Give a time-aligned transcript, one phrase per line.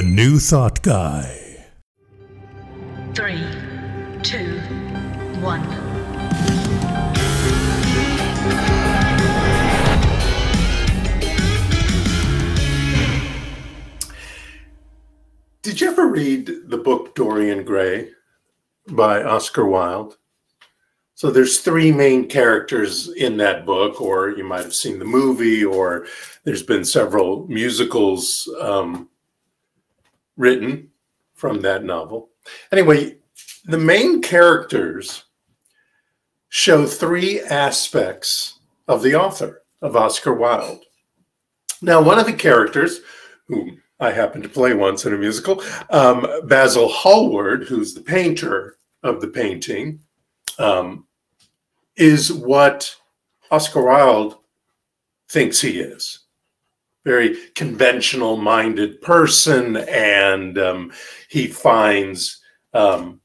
[0.00, 1.66] The New Thought Guy.
[3.12, 3.44] Three,
[4.22, 4.58] two,
[5.42, 5.60] one.
[15.60, 18.08] Did you ever read the book Dorian Gray
[18.86, 20.16] by Oscar Wilde?
[21.14, 25.62] So there's three main characters in that book, or you might have seen the movie,
[25.62, 26.06] or
[26.44, 29.10] there's been several musicals um,
[30.40, 30.88] written
[31.34, 32.30] from that novel.
[32.72, 33.18] Anyway,
[33.64, 35.24] the main characters
[36.48, 38.58] show three aspects
[38.88, 40.84] of the author of Oscar Wilde.
[41.82, 43.00] Now, one of the characters,
[43.46, 48.76] whom I happened to play once in a musical, um, Basil Hallward, who's the painter
[49.02, 50.00] of the painting,
[50.58, 51.06] um,
[51.96, 52.96] is what
[53.50, 54.36] Oscar Wilde
[55.28, 56.20] thinks he is.
[57.04, 60.92] Very conventional minded person, and um,
[61.28, 62.40] he finds
[62.74, 63.20] um,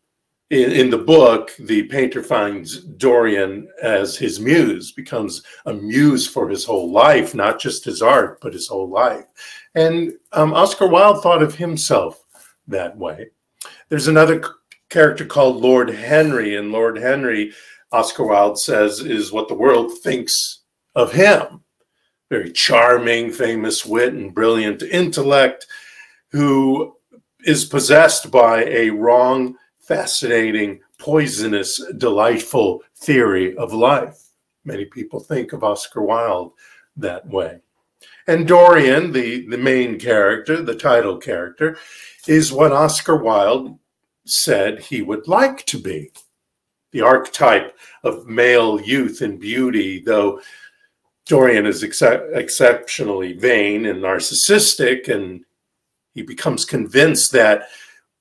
[0.49, 6.47] in, in, the book, the painter finds Dorian as his muse, becomes a muse for
[6.47, 9.25] his whole life, not just his art, but his whole life.
[9.73, 12.23] And um, Oscar Wilde thought of himself
[12.67, 13.27] that way.
[13.89, 14.43] There's another
[14.89, 17.51] character called Lord Henry, and Lord Henry
[17.91, 20.61] Oscar Wilde says is what the world thinks
[20.95, 21.64] of him.
[22.29, 25.67] Very charming, famous wit and brilliant intellect
[26.29, 26.95] who
[27.45, 34.29] is possessed by a wrong, fascinating, poisonous, delightful theory of life.
[34.63, 36.53] Many people think of Oscar Wilde
[36.97, 37.59] that way.
[38.27, 41.77] And Dorian, the, the main character, the title character,
[42.27, 43.77] is what Oscar Wilde
[44.25, 46.11] said he would like to be
[46.91, 50.41] the archetype of male youth and beauty, though
[51.25, 55.43] Dorian is ex exceptionally vain and narcissistic, and
[56.13, 57.67] he becomes convinced that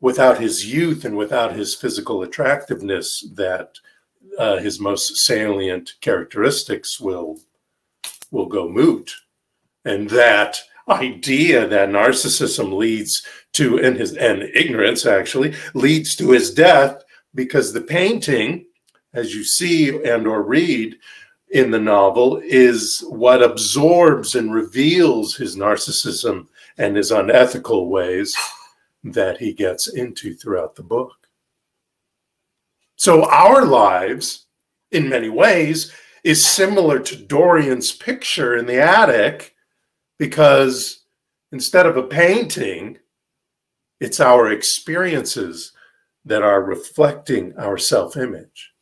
[0.00, 3.76] without his youth and without his physical attractiveness, that
[4.38, 7.38] uh, his most salient characteristics will
[8.30, 9.14] will go moot,
[9.84, 16.52] and that idea that narcissism leads to and his and ignorance actually leads to his
[16.52, 17.02] death
[17.34, 18.64] because the painting,
[19.12, 20.96] as you see and or read
[21.50, 26.46] in the novel, is what absorbs and reveals his narcissism
[26.78, 28.36] and his unethical ways
[29.04, 31.12] that he gets into throughout the book.
[32.96, 34.46] So our lives,
[34.92, 39.54] in many ways, is similar to Dorian's picture in the attic
[40.18, 41.04] because
[41.52, 42.98] instead of a painting,
[44.00, 45.72] it's our experiences
[46.24, 48.73] that are reflecting our self image.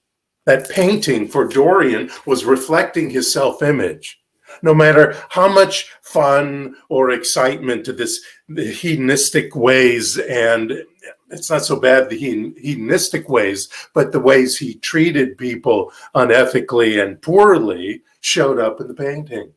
[0.45, 4.21] That painting for Dorian was reflecting his self image.
[4.63, 8.23] No matter how much fun or excitement to this
[8.55, 10.85] hedonistic ways, and
[11.31, 17.23] it's not so bad the hedonistic ways, but the ways he treated people unethically and
[17.23, 19.53] poorly showed up in the painting.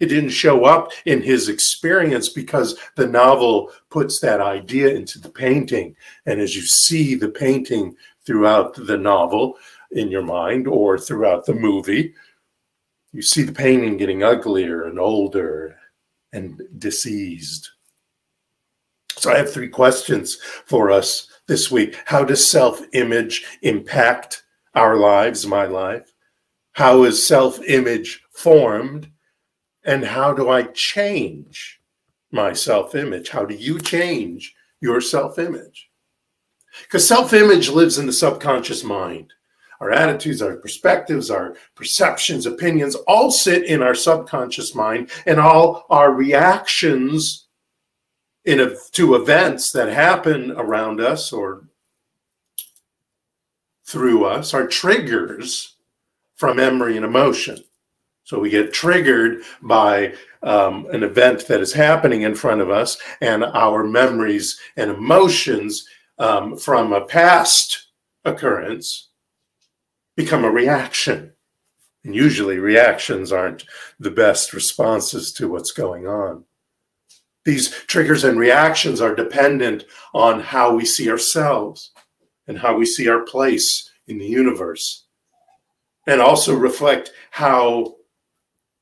[0.00, 5.28] It didn't show up in his experience because the novel puts that idea into the
[5.28, 5.94] painting.
[6.26, 9.58] And as you see the painting throughout the novel
[9.92, 12.14] in your mind or throughout the movie,
[13.12, 15.76] you see the painting getting uglier and older
[16.32, 17.68] and diseased.
[19.10, 20.36] So I have three questions
[20.66, 21.98] for us this week.
[22.06, 24.42] How does self image impact
[24.74, 26.12] our lives, my life?
[26.72, 29.10] How is self image formed?
[29.84, 31.80] And how do I change
[32.30, 33.28] my self image?
[33.28, 35.90] How do you change your self image?
[36.82, 39.32] Because self image lives in the subconscious mind.
[39.82, 45.86] Our attitudes, our perspectives, our perceptions, opinions all sit in our subconscious mind, and all
[45.90, 47.48] our reactions
[48.44, 51.64] in a, to events that happen around us or
[53.84, 55.74] through us are triggers
[56.36, 57.58] from memory and emotion.
[58.22, 60.14] So we get triggered by
[60.44, 65.88] um, an event that is happening in front of us, and our memories and emotions
[66.20, 67.88] um, from a past
[68.24, 69.08] occurrence
[70.16, 71.32] become a reaction.
[72.04, 73.64] And usually, reactions aren't
[74.00, 76.44] the best responses to what's going on.
[77.44, 81.92] These triggers and reactions are dependent on how we see ourselves
[82.46, 85.06] and how we see our place in the universe,
[86.06, 87.96] and also reflect how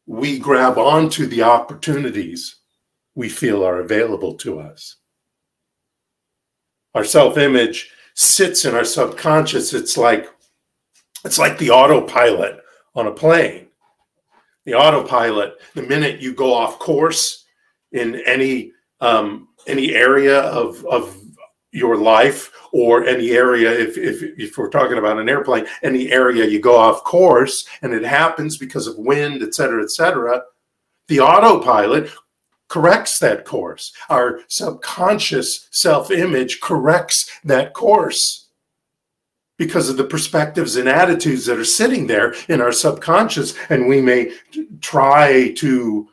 [0.07, 2.57] we grab onto the opportunities
[3.15, 4.97] we feel are available to us.
[6.95, 9.75] Our self-image sits in our subconscious.
[9.75, 10.29] It's like
[11.25, 12.61] it's like the autopilot
[12.95, 13.67] on a plane.
[14.65, 17.45] The autopilot, the minute you go off course
[17.93, 21.17] in any um, any area of of
[21.73, 26.45] your life or any area if, if if we're talking about an airplane any area
[26.45, 30.43] you go off course and it happens because of wind et cetera et cetera
[31.07, 32.11] the autopilot
[32.67, 38.49] corrects that course our subconscious self-image corrects that course
[39.61, 44.01] because of the perspectives and attitudes that are sitting there in our subconscious and we
[44.01, 44.33] may
[44.81, 46.09] try to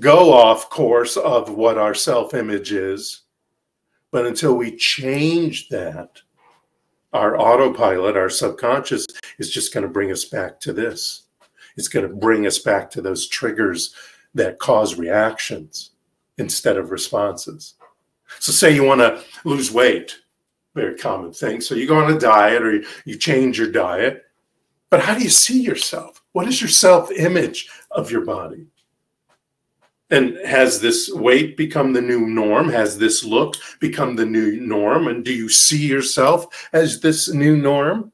[0.00, 3.22] go off course of what our self-image is
[4.10, 6.20] but until we change that,
[7.12, 9.06] our autopilot, our subconscious,
[9.38, 11.26] is just going to bring us back to this.
[11.76, 13.94] It's going to bring us back to those triggers
[14.34, 15.90] that cause reactions
[16.38, 17.74] instead of responses.
[18.38, 20.16] So, say you want to lose weight,
[20.80, 21.60] very common thing.
[21.60, 24.24] So, you go on a diet or you change your diet,
[24.90, 26.22] but how do you see yourself?
[26.32, 28.66] What is your self image of your body?
[30.10, 32.68] And has this weight become the new norm?
[32.68, 35.06] Has this look become the new norm?
[35.06, 38.12] And do you see yourself as this new norm?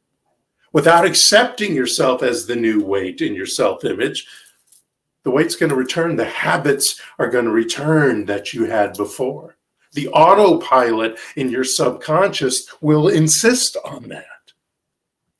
[0.72, 4.26] Without accepting yourself as the new weight in your self image,
[5.22, 6.16] the weight's going to return.
[6.16, 9.55] The habits are going to return that you had before.
[9.96, 14.26] The autopilot in your subconscious will insist on that.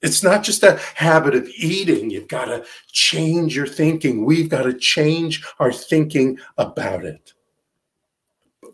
[0.00, 2.08] It's not just a habit of eating.
[2.08, 4.25] You've got to change your thinking.
[4.25, 7.35] We've got to change our thinking about it.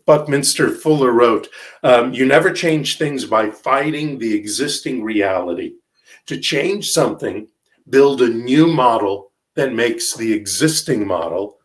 [0.05, 1.49] Buckminster Fuller wrote,
[1.83, 5.73] um, You never change things by fighting the existing reality.
[6.27, 7.49] To change something,
[7.89, 11.57] build a new model that makes the existing model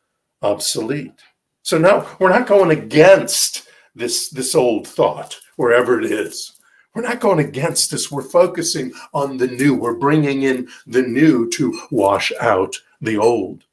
[0.43, 1.21] obsolete.
[1.63, 3.68] So now we're not going against
[3.99, 6.53] this, this old thought, wherever it is.
[6.95, 8.11] We're not going against this.
[8.11, 9.75] We're focusing on the new.
[9.75, 13.65] We're bringing in the new to wash out the old.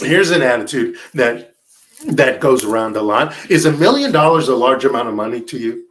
[0.00, 1.54] Here's an attitude that
[2.06, 3.34] that goes around a lot.
[3.50, 5.86] Is a million dollars a large amount of money to you?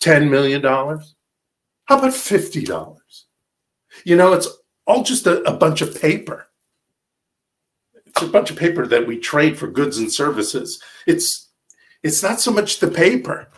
[0.00, 0.62] $10 million?
[0.62, 2.92] How about $50?
[4.04, 4.48] You know, it's
[4.86, 6.48] all just a, a bunch of paper.
[8.06, 10.82] It's a bunch of paper that we trade for goods and services.
[11.06, 11.48] It's
[12.02, 13.48] it's not so much the paper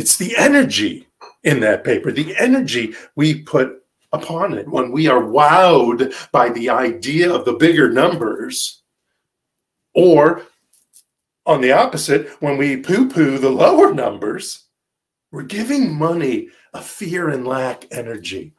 [0.00, 1.06] it's the energy
[1.42, 3.82] in that paper, the energy we put
[4.12, 4.66] upon it.
[4.68, 8.82] When we are wowed by the idea of the bigger numbers,
[9.94, 10.42] or
[11.44, 14.64] on the opposite, when we poo poo the lower numbers,
[15.32, 18.54] we're giving money a fear and lack energy.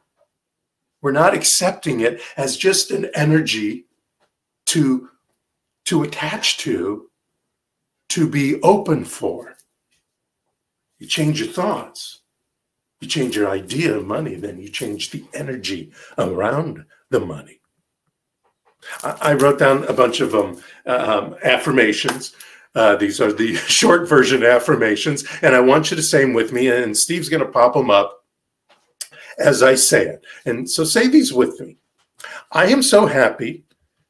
[1.00, 3.86] We're not accepting it as just an energy
[4.66, 5.08] to,
[5.86, 7.10] to attach to,
[8.12, 9.56] to be open for.
[10.98, 12.20] You change your thoughts.
[13.00, 17.60] You change your idea of money, then you change the energy around the money.
[19.02, 22.34] I, wrote down a bunch of um, um, affirmations.
[22.74, 26.52] Uh, these are the short version affirmations, and I want you to say them with
[26.52, 26.68] me.
[26.68, 28.22] And Steve's going to pop them up
[29.38, 30.24] as I say it.
[30.44, 31.78] And so say these with me.
[32.50, 33.64] I am so happy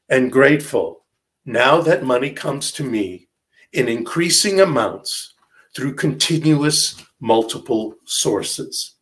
[0.09, 1.05] and grateful
[1.45, 3.29] now that money comes to me
[3.73, 5.33] in increasing amounts
[5.75, 8.95] through continuous multiple sources.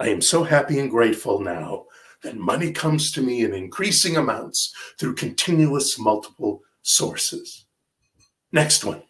[0.00, 1.84] I am so happy and grateful now
[2.22, 7.66] that money comes to me in increasing amounts through continuous multiple sources.
[8.50, 9.02] Next one.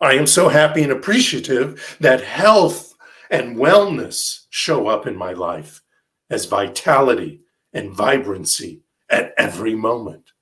[0.00, 2.94] I am so happy and appreciative that health
[3.30, 5.82] and wellness show up in my life
[6.30, 10.32] as vitality and vibrancy at every moment.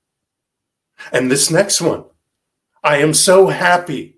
[1.12, 2.04] And this next one.
[2.82, 4.16] I am so happy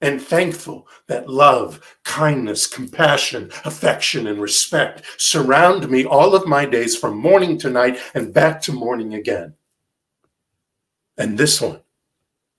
[0.00, 6.96] and thankful that love, kindness, compassion, affection, and respect surround me all of my days
[6.96, 9.54] from morning to night and back to morning again.
[11.18, 11.80] And this one,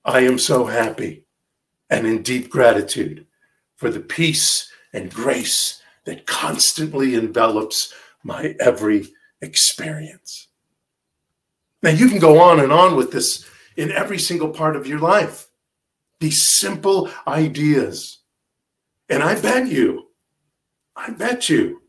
[0.05, 1.25] I am so happy
[1.89, 3.25] and in deep gratitude
[3.75, 9.09] for the peace and grace that constantly envelops my every
[9.41, 10.47] experience.
[11.83, 13.45] Now, you can go on and on with this
[13.75, 15.46] in every single part of your life
[16.19, 18.19] these simple ideas.
[19.09, 20.07] And I bet you,
[20.95, 21.81] I bet you,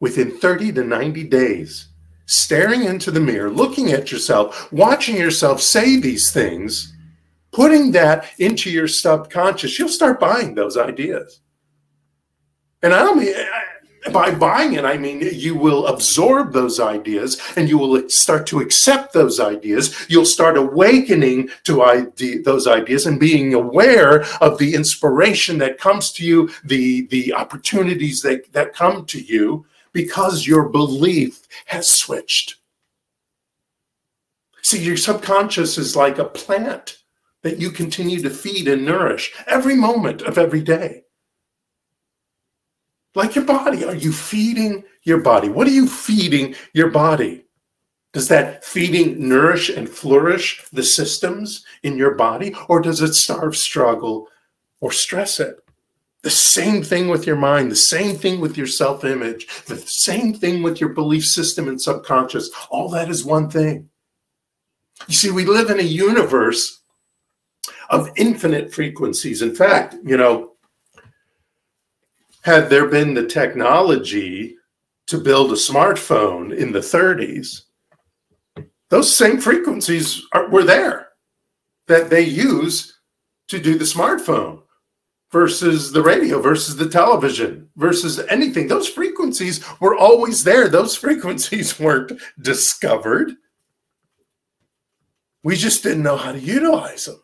[0.00, 1.88] within 30 to 90 days,
[2.26, 6.94] staring into the mirror, looking at yourself, watching yourself say these things,
[7.52, 11.40] putting that into your subconscious, you'll start buying those ideas.
[12.82, 13.34] And I don't mean,
[14.12, 18.60] by buying it, I mean you will absorb those ideas and you will start to
[18.60, 20.06] accept those ideas.
[20.08, 26.12] You'll start awakening to ide- those ideas and being aware of the inspiration that comes
[26.12, 32.56] to you, the, the opportunities that, that come to you because your belief has switched.
[34.60, 36.98] See, your subconscious is like a plant
[37.42, 41.03] that you continue to feed and nourish every moment of every day.
[43.14, 45.48] Like your body, are you feeding your body?
[45.48, 47.44] What are you feeding your body?
[48.12, 53.56] Does that feeding nourish and flourish the systems in your body, or does it starve,
[53.56, 54.28] struggle,
[54.80, 55.56] or stress it?
[56.22, 60.32] The same thing with your mind, the same thing with your self image, the same
[60.32, 62.50] thing with your belief system and subconscious.
[62.70, 63.90] All that is one thing.
[65.08, 66.80] You see, we live in a universe
[67.90, 69.42] of infinite frequencies.
[69.42, 70.53] In fact, you know,
[72.44, 74.54] had there been the technology
[75.06, 77.62] to build a smartphone in the 30s,
[78.90, 81.08] those same frequencies are, were there
[81.88, 83.00] that they use
[83.48, 84.60] to do the smartphone
[85.32, 88.68] versus the radio versus the television versus anything.
[88.68, 90.68] Those frequencies were always there.
[90.68, 93.32] Those frequencies weren't discovered.
[95.42, 97.20] We just didn't know how to utilize them.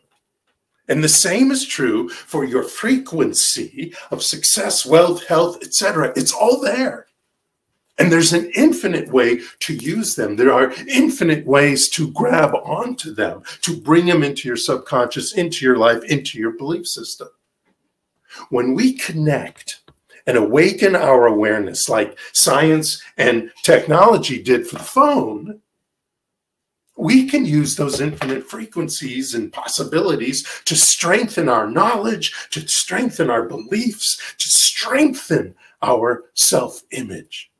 [0.91, 6.11] And the same is true for your frequency of success, wealth, health, etc.
[6.17, 7.07] It's all there.
[7.97, 10.35] And there's an infinite way to use them.
[10.35, 15.63] There are infinite ways to grab onto them, to bring them into your subconscious, into
[15.63, 17.29] your life, into your belief system.
[18.49, 19.83] When we connect
[20.27, 25.61] and awaken our awareness, like science and technology did for the phone,
[26.97, 33.47] we can use those infinite frequencies and possibilities to strengthen our knowledge, to strengthen our
[33.47, 37.51] beliefs, to strengthen our self image.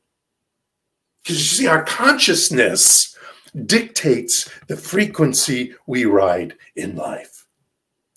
[1.23, 3.17] Because you see, our consciousness
[3.65, 7.45] dictates the frequency we ride in life.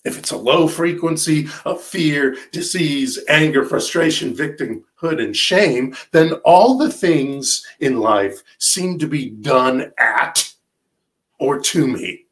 [0.03, 6.77] If it's a low frequency of fear, disease, anger, frustration, victimhood, and shame, then all
[6.77, 10.54] the things in life seem to be done at
[11.39, 12.25] or to me.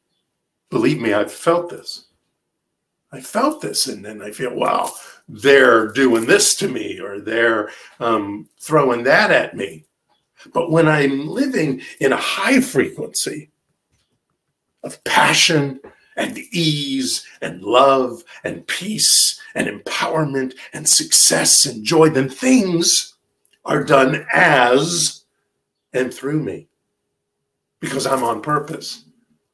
[0.69, 2.05] Believe me, I've felt this.
[3.11, 4.91] I felt this, and then I feel, wow,
[5.29, 7.69] they're doing this to me, or they're
[7.99, 9.85] um, throwing that at me.
[10.51, 13.51] But when I'm living in a high frequency
[14.83, 15.79] of passion
[16.17, 23.13] and ease and love and peace and empowerment and success and joy, then things
[23.63, 25.23] are done as
[25.93, 26.67] and through me
[27.83, 29.03] because I'm on purpose.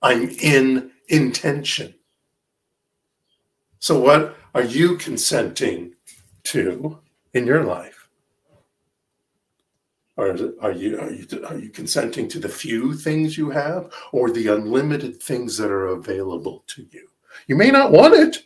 [0.03, 1.95] I'm in intention.
[3.79, 5.95] So, what are you consenting
[6.43, 6.99] to
[7.33, 8.07] in your life?
[10.15, 14.29] Or are you, are you, are you consenting to the few things you have or
[14.29, 17.07] the unlimited things that are available to you?
[17.47, 18.43] You may not want it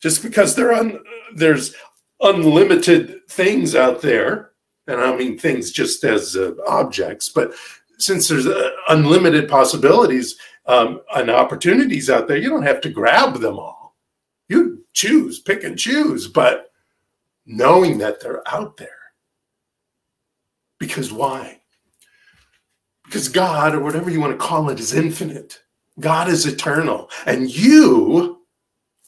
[0.00, 0.98] just because there un,
[1.32, 1.76] there's
[2.20, 4.50] unlimited things out there.
[4.88, 7.52] And I mean things just as uh, objects, but
[7.98, 10.36] since there's uh, unlimited possibilities
[10.66, 13.96] um, and opportunities out there, you don't have to grab them all.
[14.48, 16.70] You choose, pick and choose, but
[17.46, 18.88] knowing that they're out there.
[20.78, 21.60] Because why?
[23.04, 25.60] Because God, or whatever you want to call it, is infinite.
[26.00, 27.08] God is eternal.
[27.24, 28.42] And you,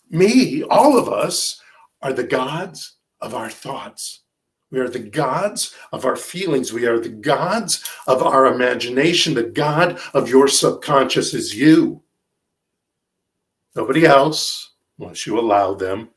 [0.08, 1.60] me, all of us,
[2.00, 4.22] are the gods of our thoughts.
[4.70, 6.72] We are the gods of our feelings.
[6.72, 9.34] We are the gods of our imagination.
[9.34, 12.02] The God of your subconscious is you.
[13.74, 16.10] Nobody else, unless you allow them.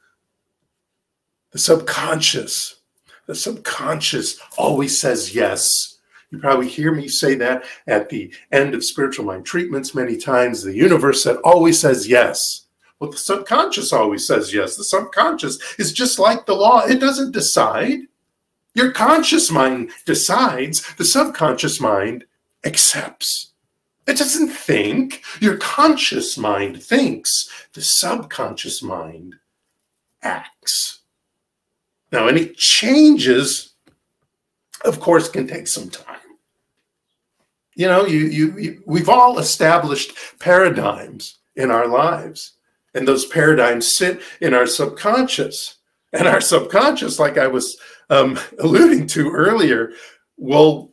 [1.52, 2.82] The subconscious,
[3.28, 6.00] the subconscious always says yes.
[6.32, 10.64] You probably hear me say that at the end of spiritual mind treatments many times.
[10.64, 12.68] The universe that always says yes.
[13.00, 14.76] Well, the subconscious always says yes.
[14.76, 18.00] The subconscious is just like the law, it doesn't decide.
[18.74, 22.26] Your conscious mind decides, the subconscious mind
[22.64, 23.52] accepts.
[24.08, 25.24] It doesn't think.
[25.40, 29.36] Your conscious mind thinks, the subconscious mind
[30.22, 31.00] acts.
[32.12, 33.74] Now, any changes,
[34.84, 36.18] of course, can take some time.
[37.76, 42.54] You know, you, you, you, we've all established paradigms in our lives,
[42.94, 45.78] and those paradigms sit in our subconscious.
[46.14, 47.78] And our subconscious, like I was
[48.12, 49.94] um, alluding to earlier,
[50.38, 50.92] we'll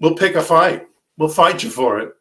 [0.00, 0.86] we'll pick a fight.
[1.18, 2.14] We'll fight you for it.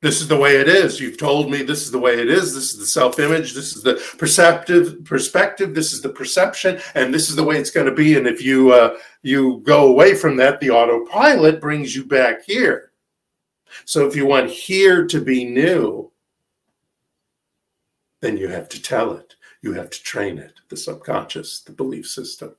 [0.00, 1.00] This is the way it is.
[1.00, 2.54] You've told me this is the way it is.
[2.54, 3.52] This is the self-image.
[3.52, 5.74] This is the perceptive perspective.
[5.74, 8.16] This is the perception, and this is the way it's going to be.
[8.16, 12.92] And if you uh, you go away from that, the autopilot brings you back here.
[13.84, 16.12] So if you want here to be new,
[18.20, 19.34] then you have to tell it.
[19.62, 22.54] You have to train it, the subconscious, the belief system.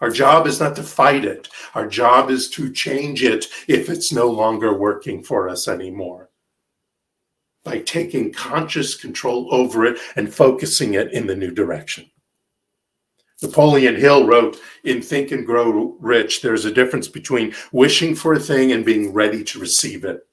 [0.00, 1.48] Our job is not to fight it.
[1.74, 6.30] Our job is to change it if it's no longer working for us anymore.
[7.64, 12.10] by taking conscious control over it and focusing it in the new direction.
[13.42, 18.40] Napoleon Hill wrote in Think and Grow Rich there's a difference between wishing for a
[18.40, 20.26] thing and being ready to receive it.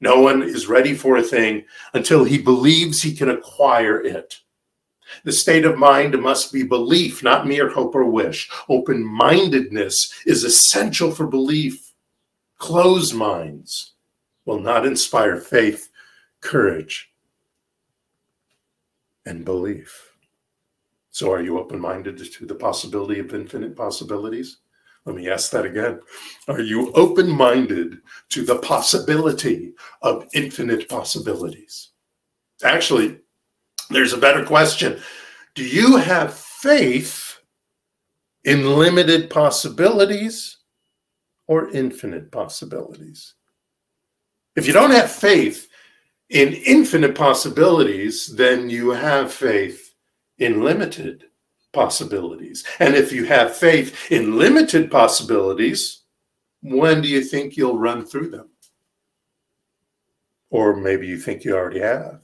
[0.00, 1.64] No one is ready for a thing
[1.94, 4.40] until he believes he can acquire it.
[5.24, 8.50] The state of mind must be belief, not mere hope or wish.
[8.68, 11.92] Open mindedness is essential for belief.
[12.58, 13.92] Closed minds
[14.44, 15.90] will not inspire faith,
[16.40, 17.10] courage,
[19.26, 20.12] and belief.
[21.10, 24.58] So, are you open minded to the possibility of infinite possibilities?
[25.06, 26.00] Let me ask that again.
[26.48, 27.98] Are you open minded
[28.30, 29.72] to the possibility
[30.02, 31.90] of infinite possibilities?
[32.64, 33.20] Actually,
[33.90, 35.00] there's a better question.
[35.54, 37.38] Do you have faith
[38.44, 40.58] in limited possibilities
[41.46, 43.34] or infinite possibilities?
[44.56, 45.68] If you don't have faith
[46.30, 49.94] in infinite possibilities, then you have faith
[50.38, 51.24] in limited
[51.72, 52.64] possibilities.
[52.80, 56.02] And if you have faith in limited possibilities,
[56.62, 58.48] when do you think you'll run through them?
[60.50, 62.20] Or maybe you think you already have.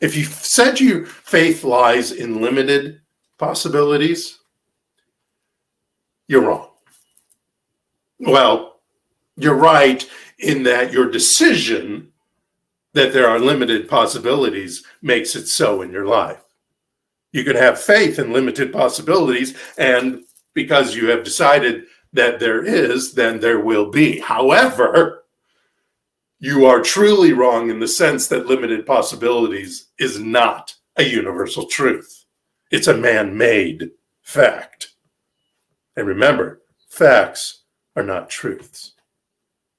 [0.00, 3.00] If you said your faith lies in limited
[3.38, 4.38] possibilities,
[6.28, 6.70] you're wrong.
[8.18, 8.80] Well,
[9.36, 12.12] you're right in that your decision
[12.92, 16.42] that there are limited possibilities makes it so in your life.
[17.32, 20.24] You can have faith in limited possibilities, and
[20.54, 21.84] because you have decided
[22.14, 24.18] that there is, then there will be.
[24.20, 25.24] However,
[26.38, 32.24] you are truly wrong in the sense that limited possibilities is not a universal truth.
[32.70, 33.90] It's a man made
[34.22, 34.88] fact.
[35.96, 37.62] And remember, facts
[37.94, 38.95] are not truths.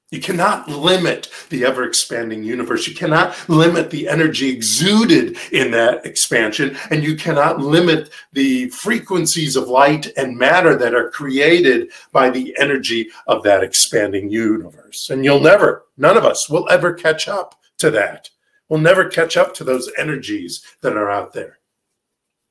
[0.10, 2.88] You cannot limit the ever expanding universe.
[2.88, 6.78] You cannot limit the energy exuded in that expansion.
[6.92, 12.56] And you cannot limit the frequencies of light and matter that are created by the
[12.58, 15.10] energy of that expanding universe.
[15.10, 18.30] And you'll never, none of us will ever catch up to that.
[18.70, 21.60] We'll never catch up to those energies that are out there.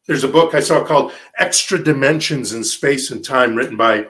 [0.07, 4.09] There's a book I saw called Extra Dimensions in Space and Time, written by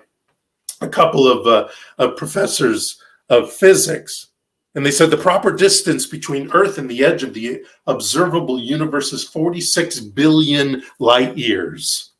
[0.80, 4.28] a couple of, uh, of professors of physics.
[4.74, 9.12] And they said the proper distance between Earth and the edge of the observable universe
[9.12, 12.12] is 46 billion light years.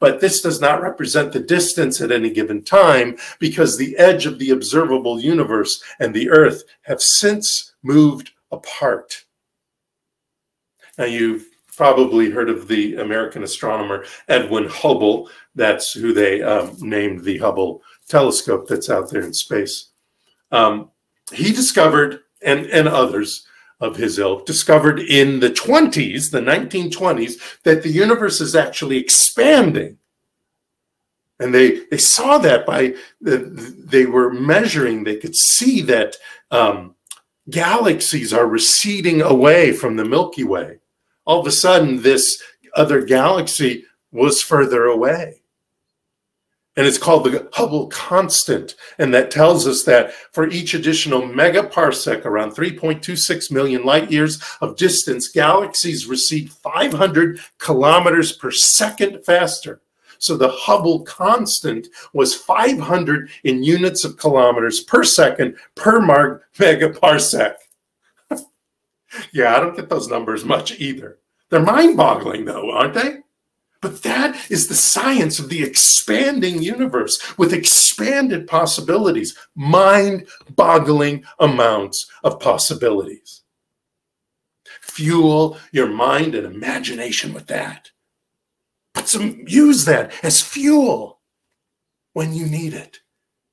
[0.00, 4.38] But this does not represent the distance at any given time because the edge of
[4.38, 9.24] the observable universe and the Earth have since moved apart.
[10.96, 15.30] Now, you've probably heard of the American astronomer Edwin Hubble.
[15.54, 19.89] That's who they um, named the Hubble telescope that's out there in space.
[20.50, 20.90] Um,
[21.32, 23.46] he discovered, and, and others
[23.80, 29.98] of his ilk, discovered in the 20s, the 1920s, that the universe is actually expanding.
[31.38, 36.16] And they, they saw that by, the, they were measuring, they could see that
[36.50, 36.94] um,
[37.48, 40.80] galaxies are receding away from the Milky Way.
[41.24, 42.42] All of a sudden, this
[42.76, 45.40] other galaxy was further away
[46.76, 48.76] and it's called the Hubble constant.
[48.98, 54.76] And that tells us that for each additional megaparsec, around 3.26 million light years of
[54.76, 59.82] distance, galaxies recede 500 kilometers per second faster.
[60.18, 67.54] So the Hubble constant was 500 in units of kilometers per second per megaparsec.
[69.32, 71.18] yeah, I don't get those numbers much either.
[71.48, 73.18] They're mind boggling, though, aren't they?
[73.80, 82.10] But that is the science of the expanding universe with expanded possibilities, mind boggling amounts
[82.22, 83.42] of possibilities.
[84.82, 87.90] Fuel your mind and imagination with that.
[88.92, 91.20] Put some, use that as fuel
[92.12, 93.00] when you need it,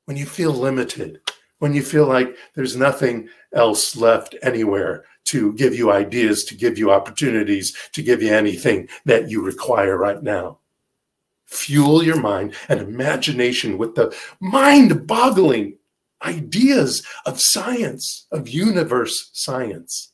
[0.05, 1.21] when you feel limited,
[1.59, 6.77] when you feel like there's nothing else left anywhere to give you ideas, to give
[6.77, 10.59] you opportunities, to give you anything that you require right now.
[11.47, 15.77] Fuel your mind and imagination with the mind boggling
[16.23, 20.11] ideas of science, of universe science.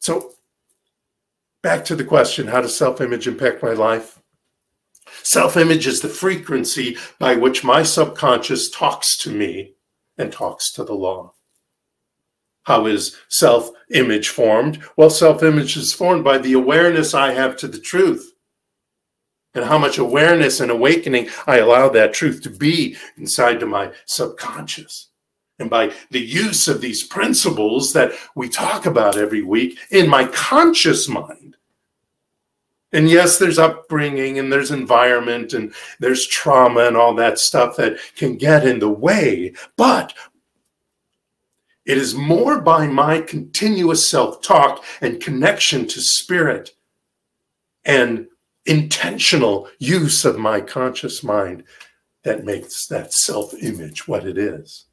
[0.00, 0.34] So,
[1.62, 4.20] back to the question how does self image impact my life?
[5.22, 9.75] Self image is the frequency by which my subconscious talks to me
[10.18, 11.32] and talks to the law.
[12.64, 14.82] How is self image formed?
[14.96, 18.32] Well, self image is formed by the awareness I have to the truth
[19.56, 23.92] and how much awareness and awakening I allow that truth to be inside to my
[24.04, 25.08] subconscious.
[25.58, 30.26] And by the use of these principles that we talk about every week in my
[30.26, 31.56] conscious mind.
[32.92, 37.98] And yes, there's upbringing and there's environment and there's trauma and all that stuff that
[38.16, 39.54] can get in the way.
[39.76, 40.14] But
[41.84, 46.70] it is more by my continuous self talk and connection to spirit
[47.84, 48.26] and
[48.66, 51.62] intentional use of my conscious mind
[52.24, 54.85] that makes that self image what it is.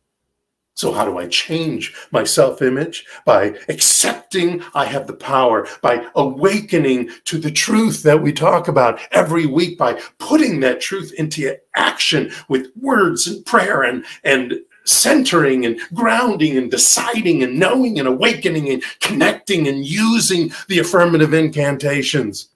[0.75, 3.05] So, how do I change my self image?
[3.25, 8.99] By accepting I have the power, by awakening to the truth that we talk about
[9.11, 14.55] every week, by putting that truth into action with words and prayer and, and
[14.85, 21.33] centering and grounding and deciding and knowing and awakening and connecting and using the affirmative
[21.33, 22.49] incantations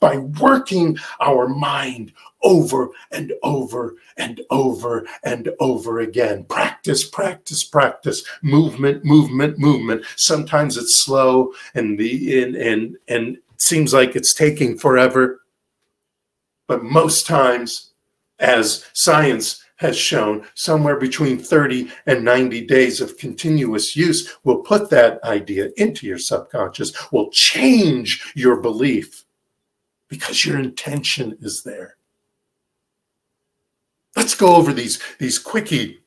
[0.00, 6.44] by working our mind over and over and over and over again.
[6.44, 8.24] Practice, practice, practice.
[8.42, 10.04] Movement, movement, movement.
[10.16, 15.42] Sometimes it's slow and the and and and seems like it's taking forever.
[16.66, 17.90] But most times,
[18.38, 24.90] as science has shown, somewhere between 30 and 90 days of continuous use will put
[24.90, 29.24] that idea into your subconscious, will change your belief
[30.10, 31.96] because your intention is there.
[34.16, 36.00] Let's go over these, these quickie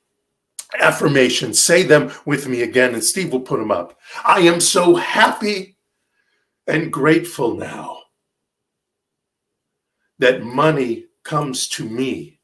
[0.80, 1.58] affirmations.
[1.58, 3.98] Say them with me again, and Steve will put them up.
[4.24, 5.78] I am so happy
[6.68, 8.00] and grateful now
[10.20, 12.40] that money comes to me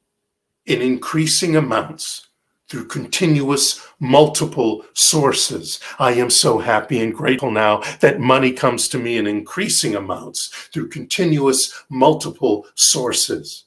[0.65, 2.28] in increasing amounts
[2.69, 5.79] through continuous multiple sources.
[5.97, 10.47] I am so happy and grateful now that money comes to me in increasing amounts
[10.71, 13.65] through continuous multiple sources.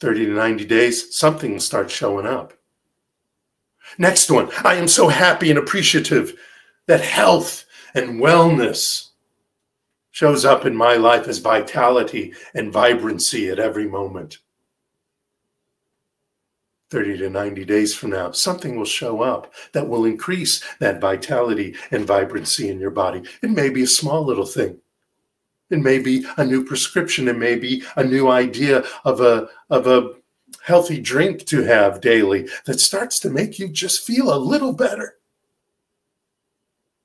[0.00, 2.54] 30 to 90 days, something will start showing up.
[3.98, 6.38] Next one, I am so happy and appreciative
[6.86, 9.08] that health and wellness
[10.10, 14.38] shows up in my life as vitality and vibrancy at every moment.
[16.90, 21.74] 30 to 90 days from now, something will show up that will increase that vitality
[21.90, 23.22] and vibrancy in your body.
[23.42, 24.78] It may be a small little thing.
[25.70, 27.28] It may be a new prescription.
[27.28, 30.14] It may be a new idea of a, of a
[30.62, 35.16] healthy drink to have daily that starts to make you just feel a little better.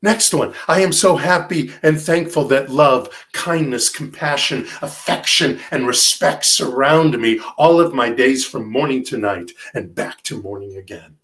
[0.03, 0.53] Next one.
[0.67, 7.39] I am so happy and thankful that love, kindness, compassion, affection, and respect surround me
[7.57, 11.15] all of my days from morning to night and back to morning again.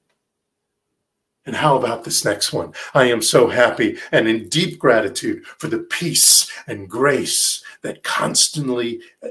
[1.45, 2.71] And how about this next one?
[2.93, 9.01] I am so happy and in deep gratitude for the peace and grace that constantly
[9.21, 9.29] uh,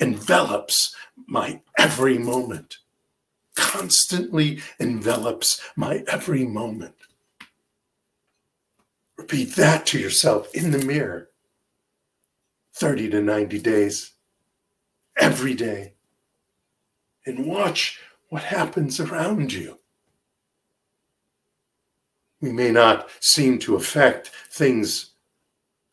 [0.00, 2.78] envelops my every moment.
[3.54, 6.94] Constantly envelops my every moment.
[9.22, 11.30] Repeat that to yourself in the mirror
[12.74, 14.14] 30 to 90 days,
[15.16, 15.94] every day,
[17.24, 19.78] and watch what happens around you.
[22.40, 25.12] We may not seem to affect things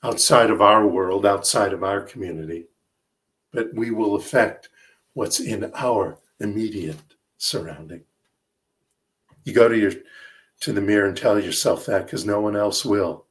[0.02, 2.66] outside of our world, outside of our community,
[3.54, 4.70] but we will affect
[5.14, 6.98] what's in our immediate
[7.38, 8.02] surrounding.
[9.44, 9.92] You go to your
[10.62, 13.26] to the mirror and tell yourself that because no one else will.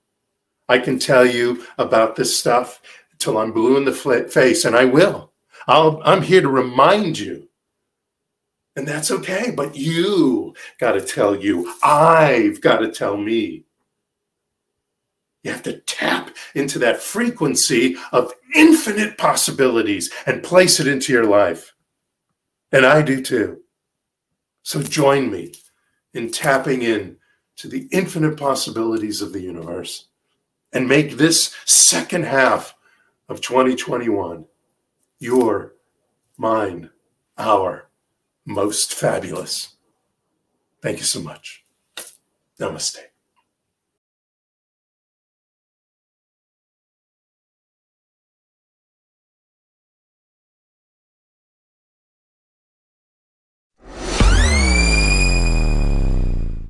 [0.69, 2.81] I can tell you about this stuff
[3.19, 3.93] till I'm blue in the
[4.31, 5.33] face, and I will.
[5.67, 7.49] I'll, I'm here to remind you.
[8.77, 11.73] And that's okay, but you got to tell you.
[11.83, 13.65] I've got to tell me.
[15.43, 21.25] You have to tap into that frequency of infinite possibilities and place it into your
[21.25, 21.75] life.
[22.71, 23.63] And I do too.
[24.63, 25.55] So join me
[26.13, 27.18] in tapping in
[27.59, 30.07] to the infinite possibilities of the universe
[30.73, 32.75] and make this second half
[33.29, 34.45] of 2021
[35.19, 35.75] your,
[36.37, 36.91] mine,
[37.37, 37.89] our
[38.47, 39.77] most fabulous.
[40.81, 41.65] Thank you so much.
[42.61, 42.99] Namaste.